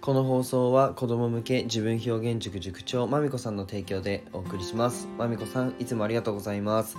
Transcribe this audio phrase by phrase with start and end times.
[0.00, 5.06] この放送は子供向け自分表現塾塾長まみこさんの提供でお送りします。
[5.18, 6.96] まみこさんいつもありがとうございます。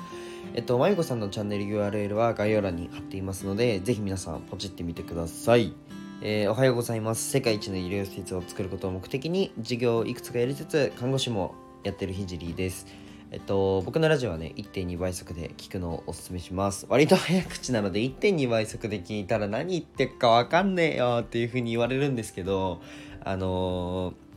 [0.53, 5.73] えっとまみこさんのチャンネル URL は概要欄に貼っていますのでぜひ皆さんポチってみてください。
[6.21, 7.31] えーおはようございます。
[7.31, 12.85] 世界一の医療施設を作ることを目的に事業をいくつかやりつつ看護師もやってるひじりです。
[13.31, 16.85] えっと、僕のラジオはね、1.2倍速で聞くのをおすすめします。
[16.89, 22.81] 割と早口なので、1.2倍速で聞いたら何言ってっかわかんねえよっていう風に言われるんですけど、
[23.23, 24.31] あのー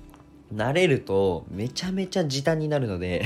[0.55, 3.25] 慣れるとめちゃめちゃ時短になるので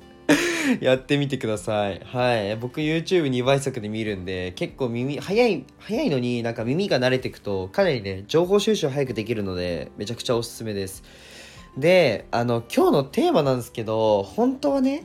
[0.80, 2.00] やってみてください。
[2.04, 2.56] はい。
[2.56, 11.02] 僕 YouTube2 倍速で見るんで、結構耳、早い、早いのになんか耳が慣れてくと、かなりね、情報収集早くできるので、めちゃくちゃおすすめです。
[11.76, 15.04] で、あの、今日のテーマなんですけど、本当はね、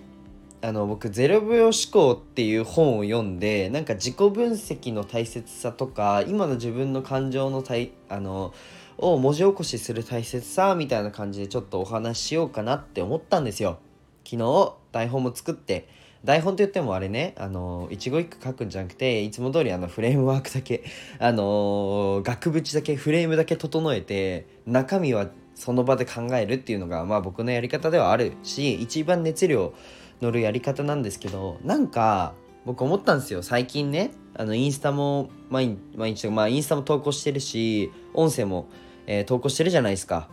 [0.61, 8.53] あの僕「0秒思考」っていう本を読んでなんか自己分析の大切さとか今の自分の感情のたいあの
[8.97, 13.77] を文字起こしする大切さみたいな感じでちょっとお話ししようかなって思ったんですよ。
[14.25, 15.87] 昨日台本も作って
[16.25, 20.83] 台本と言ってもあれねあの一語一句書くんじゃなくていつも通りあのフレームワークだけ
[21.19, 29.73] あの額縁だけフレームだけ整えて中身はその場で考えるっていうのがまあ僕のやり方ではあるし一番熱量
[30.21, 32.33] 乗るやり方なんですけどなんか
[32.63, 33.41] 僕思ったんですよ。
[33.41, 38.67] 最近ねあのインスタも毎日毎日まあインスタも投稿してるし音声も、
[39.07, 40.29] えー投稿してるじゃないですか。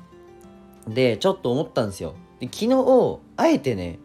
[0.86, 2.14] でちょっと思ったんですよ。
[2.41, 3.98] で昨日あえてね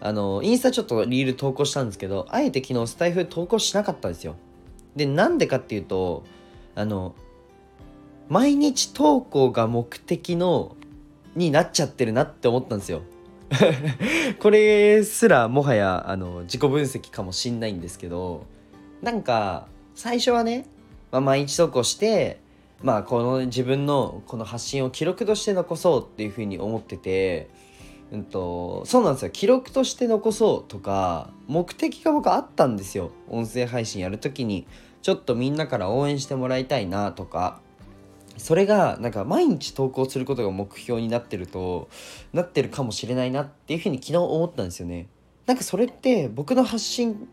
[0.00, 4.34] あのインスタちょっとリール投稿したんですけどあえて昨日スタイフ投稿しなかったんですよ。
[4.96, 6.24] でなんでかっていうと
[6.74, 7.14] あの
[8.28, 10.76] 毎日投稿が目的の
[11.34, 13.02] になっちゃってるなって思ったんですよ。
[14.40, 18.44] これすらもはやあの自己分析かもしんないんですけど
[19.00, 20.66] なんか最初はね、
[21.10, 22.40] まあ、毎日投稿して
[22.82, 27.48] まあこの自分のこの発信を記録として残そうっていうふうに思ってて、
[28.12, 29.30] うん、とそうなんですよ。
[29.30, 33.12] 記録として残そうとか目的が僕あったんですよ。
[33.30, 34.66] 音声配信やるときに。
[35.00, 37.60] ちょっとみんなから応援してもらいたいなとか。
[38.38, 41.88] それがなんか毎日投稿することが目標になってると
[42.32, 45.06] なってるかもしれないなっていうふうに昨日思ったんですよね。
[45.46, 47.28] なんかそれって僕の発信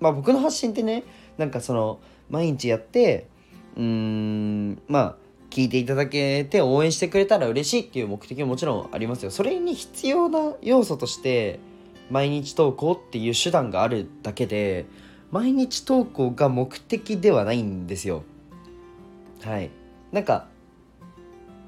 [0.00, 1.04] まあ僕の発信ってね
[1.38, 2.00] なんかその
[2.30, 3.28] 毎日やって
[3.76, 5.16] うーんまあ
[5.50, 9.30] 聞いていただけて応援してくれたら嬉しいっていう目的ももちろんありますよ。
[9.30, 11.60] それに必要な要素として
[12.10, 14.86] 毎日投稿っていう手段があるだけで
[15.30, 18.24] 毎日投稿が目的ではないんですよ。
[19.42, 19.70] はい。
[20.12, 20.46] なんか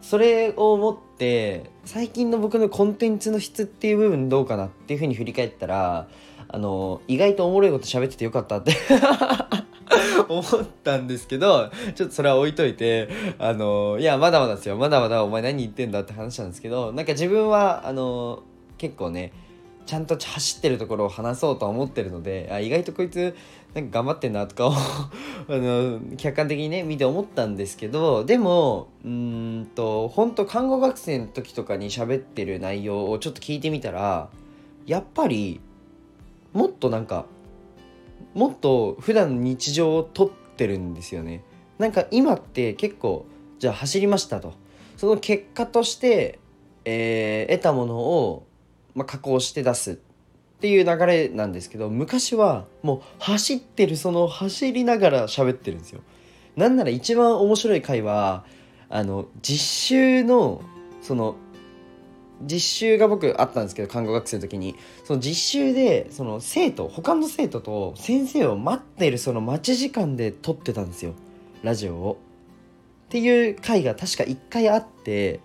[0.01, 6.09] それを思って最近の僕のコンテンツの質っていう部分どうかなっていうふうに振り返ったら
[6.49, 8.77] あの意外とおもろいこと喋っててよかったって
[10.29, 10.45] 思っ
[10.85, 14.77] たんですけどちょっとそれは置いといてあのいやまだまだですよ。
[14.77, 18.43] まだまだお前何言ってんだって話なんですけどなんか自分はあの
[18.77, 19.33] 結構ね
[19.87, 23.37] ちゃんと走ってるところを話そうとは思ってるのであ意外とこいつ
[23.75, 24.77] なんか頑張ってんなとかを あ
[25.49, 34.29] の客観的にね見て思ったんですけどでもうんと本当看護学生の時とかに喋ってる内容をちょっと聞いてみたら
[34.87, 35.61] やっぱり
[36.53, 37.27] もっとなんか
[38.35, 41.43] もっと普段の日常を撮ってるんですよね。
[41.79, 43.27] なんか今って結構
[43.59, 44.53] じゃあ走りましたと
[44.97, 46.39] その結果として、
[46.85, 48.47] えー得たものを、
[48.95, 49.97] まあ、加工して出すっ
[50.61, 56.01] ていう流れなんですけど昔はもう走ってるその走りながら喋ってるんですよ。
[56.57, 58.45] なんなら一番面白い回は
[58.89, 60.63] あの実習の
[61.03, 61.37] その
[62.43, 71.15] 実習が僕あったんですけど看護学生の時にその実習でその生徒他の生徒と先生を待ってるその待ち時間で撮ってたんですよ
[71.63, 72.19] ラジオを。
[73.07, 75.41] っていう回が確か1回あって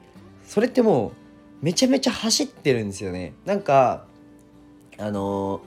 [0.45, 1.11] それってもう
[1.61, 3.33] めちゃめちゃ走ってるんですよね。
[3.45, 4.05] なんか
[4.97, 5.61] あの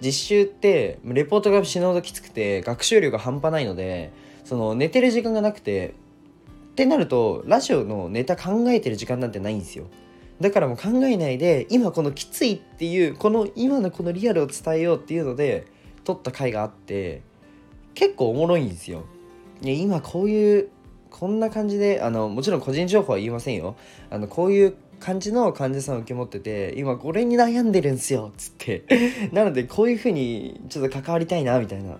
[0.00, 4.12] 実習ってレポートが死ぬほどきつくて学習量が半端ないので
[4.44, 5.94] その寝てる時間がなくて
[6.72, 9.86] ってなるとラジオのネタ考えてる時間なんてないんですよ。
[10.40, 15.66] だからもう考えないで今このきついっていうこの今のこのリアルを伝えようっていうので
[16.04, 17.22] 撮った回があって
[17.94, 19.04] 結構おもろいんですよ。
[19.60, 20.68] いや今こういう
[21.10, 23.76] こんな感じであのもちろん個人情報は言いませんよ。
[24.10, 28.84] あのこういう感じの患者さんを受け持ってて今これに悩んでるんすよっつって。
[29.32, 31.98] なのでこういう風にちょっと関わりたいなみたいな。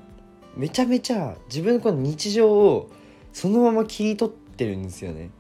[0.56, 2.90] めちゃめちゃ自分のこの日常を
[3.32, 5.30] そのまま切り取ってるんですよね。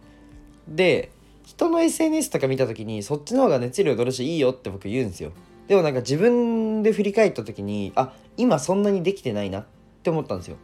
[0.66, 1.10] で
[1.44, 5.30] 人の SNS とか見た時にそっちの方が熱量取るしいいよって僕言うんですよ。
[5.68, 9.66] でもなんか自分で振り返った時にあ今そんなにできてないなっ
[10.02, 10.56] て思ったんですよ。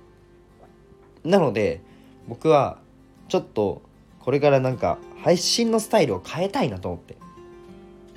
[1.25, 1.81] なので
[2.27, 2.79] 僕は
[3.29, 3.83] ちょっと
[4.29, 7.17] これからなんか配信のスタイルを変えたいなと思って、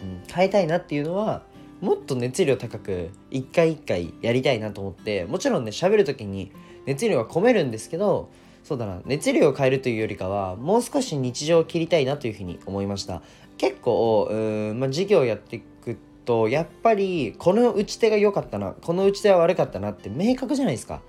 [0.02, 1.44] うん、変えたいなっていうのは
[1.80, 6.52] もっと熱量高く一回一回やりたいなと思ってもちろんね喋る時に
[6.86, 8.30] 熱量は込めるんですけど
[8.66, 13.22] そうだな熱量を変えるというよりかはもう少し日常を切りたいなというふうに思いました。
[13.58, 14.36] 結構う
[14.74, 21.02] ん、まあ、授業をやっていくとやっぱりこの打ち手が良かったなこの打ち手は悪かったなって明確じゃないですか。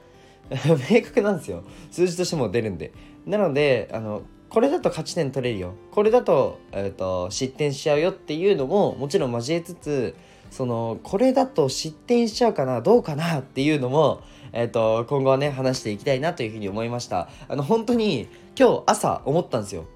[0.92, 1.64] 明確なんですよ。
[1.90, 2.92] 数字としても出るんで。
[3.26, 4.22] なのであの
[4.52, 5.72] これだと勝ち点取れるよ。
[5.92, 10.14] これだと,、えーと、失点しちゃうよっていうのももちろん交えつつ
[10.50, 14.20] そのこれだと失点しちゃうかなどうかなっていうのも、
[14.52, 17.30] えーと、今後はね話していきたいなというふうに思いました。
[17.48, 19.86] あの本当に今日朝思ったんですよ。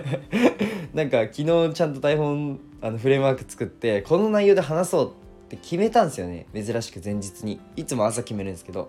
[0.94, 5.10] なんか昨日ちゃんと台本あのフレームワーク作ってこの内容で話そうっ
[5.50, 6.46] て決めたんですよね。
[6.54, 7.60] 珍しく前日に。
[7.76, 8.88] いつも朝決めるんですけど。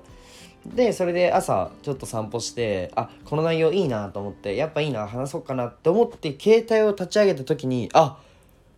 [0.66, 8.18] でそれで朝ちょっと散歩してあこの内容いいなと思ってやっぱいいな話そうかなって思って携帯を立ち上げた時にあ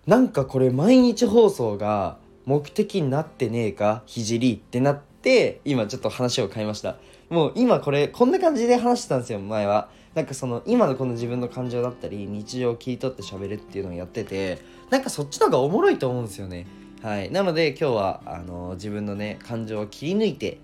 [0.08, 6.98] なんかこれ毎日放送が目的になってねえかひじりってなって今ちょっと話を変えました。
[7.30, 9.90] もう今これこんな感じで話してたんですよ前は。
[10.16, 16.68] なんかその今のこの自分の感情だったり日常を切り取って喋るっていうのをやっててなんかそっちの方がおもろいと思うんですよね。
[17.02, 17.32] はい。
[17.32, 20.60] なので今日はあの自分のね感情を切り抜いて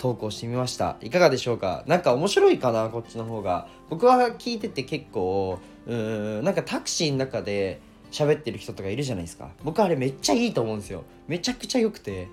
[0.00, 0.96] 投稿してみました。
[1.02, 1.84] いかがでしょうか？
[1.86, 2.88] なんか面白いかな？
[2.88, 3.68] こっちの方が。
[3.90, 7.80] 僕は聞いてて結構うーんなんかタクシーの中で
[8.10, 9.50] 喋ってる人とかいるじゃないですか。
[9.62, 11.04] 僕あれめっちゃいいと思うんですよ。
[11.28, 12.28] めちゃくちゃ良くて。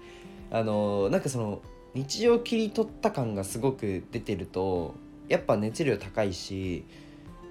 [0.50, 1.62] あのー、なんかその
[1.94, 4.96] 日常切り取った感がすごく出てると
[5.28, 6.86] やっぱ熱量高いし、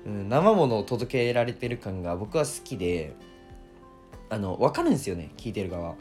[0.07, 3.15] うん、生ものを届けられてる感が僕は好きで
[4.31, 5.95] あの分かるんですよね聞いてる側。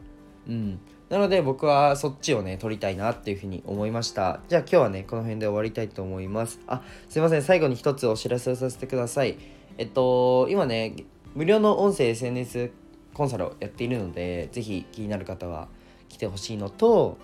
[0.48, 0.80] うん。
[1.08, 4.40] なので僕はそっちをね撮りたいなっていうふうに思いました。
[4.48, 6.60] じゃあ今日はねこの辺で終わりたいと思います。
[6.66, 7.42] あすいません。
[7.42, 9.36] 最後に一つお知らせをさせてください。
[9.78, 10.96] えっと今ね
[11.34, 12.70] 無料の音声 SNS
[13.14, 15.68] コンサルをやっているのでぜひ気になる方は
[16.08, 17.18] 来てほしいのと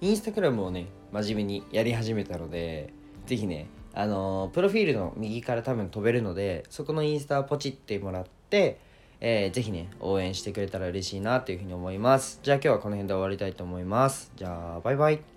[0.00, 2.92] インスタグラムをね真面目にやり始めたので
[3.26, 8.78] ぜひねあのプロフィールの右から多分飛べるのでそこのインスタポチってもらって
[9.20, 12.40] えー、ぜひね、応援してくれたら嬉しいなというふうに思います。
[12.42, 14.32] じゃあ今日はこの辺で終わりたいと思います。
[14.36, 15.35] じゃあ、バイバイ。